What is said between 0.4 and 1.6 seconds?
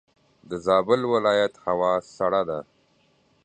دزابل ولایت